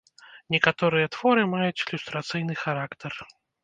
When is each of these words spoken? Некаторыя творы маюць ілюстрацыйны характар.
Некаторыя 0.55 1.11
творы 1.17 1.45
маюць 1.53 1.79
ілюстрацыйны 1.85 2.53
характар. 2.67 3.11